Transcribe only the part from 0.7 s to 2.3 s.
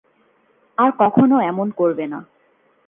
আর কখনও এমন করবে না।